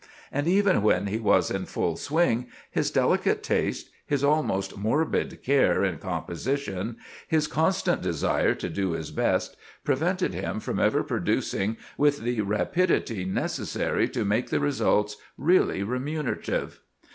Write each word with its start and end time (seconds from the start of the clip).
And 0.31 0.47
even 0.47 0.81
when 0.81 1.05
he 1.05 1.19
was 1.19 1.51
in 1.51 1.67
full 1.67 1.95
swing, 1.95 2.47
his 2.71 2.89
delicate 2.89 3.43
taste, 3.43 3.91
his 4.03 4.23
almost 4.23 4.75
morbid 4.75 5.43
care 5.43 5.83
in 5.85 5.99
composition, 5.99 6.97
his 7.27 7.45
constant 7.45 8.01
desire 8.01 8.55
to 8.55 8.67
do 8.67 8.93
his 8.93 9.11
best, 9.11 9.55
prevented 9.83 10.33
him 10.33 10.59
from 10.59 10.79
ever 10.79 11.03
producing 11.03 11.77
with 11.99 12.21
the 12.21 12.41
rapidity 12.41 13.25
necessary 13.25 14.09
to 14.09 14.25
make 14.25 14.49
the 14.49 14.59
results 14.59 15.17
really 15.37 15.83
remunerative. 15.83 16.79